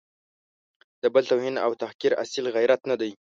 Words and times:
د 1.01 1.03
بل 1.13 1.23
توهین 1.31 1.55
او 1.65 1.71
تحقیر 1.81 2.11
اصیل 2.23 2.45
غیرت 2.55 2.81
نه 2.89 2.95
دی. 3.01 3.11